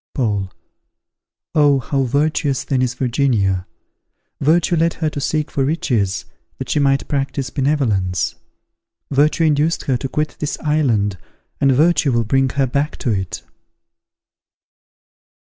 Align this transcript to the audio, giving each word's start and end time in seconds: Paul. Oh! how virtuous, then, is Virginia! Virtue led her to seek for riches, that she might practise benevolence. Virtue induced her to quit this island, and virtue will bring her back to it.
Paul. 0.15 0.51
Oh! 1.53 1.77
how 1.77 2.01
virtuous, 2.05 2.63
then, 2.63 2.81
is 2.81 2.95
Virginia! 2.95 3.67
Virtue 4.39 4.75
led 4.75 4.95
her 4.95 5.11
to 5.11 5.21
seek 5.21 5.51
for 5.51 5.63
riches, 5.63 6.25
that 6.57 6.71
she 6.71 6.79
might 6.79 7.07
practise 7.07 7.51
benevolence. 7.51 8.33
Virtue 9.11 9.43
induced 9.43 9.83
her 9.83 9.97
to 9.97 10.09
quit 10.09 10.37
this 10.39 10.57
island, 10.61 11.19
and 11.59 11.71
virtue 11.71 12.11
will 12.11 12.23
bring 12.25 12.49
her 12.49 12.65
back 12.65 12.97
to 12.97 13.11
it. 13.11 13.43